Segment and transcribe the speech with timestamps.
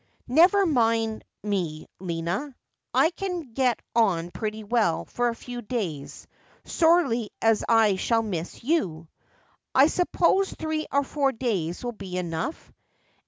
[0.27, 2.55] 'Never mind me, Lina.
[2.91, 6.25] I can get on pretty well for a few days,
[6.65, 9.07] sorely as I shall miss you.
[9.75, 12.71] I suppose three or four days will be enough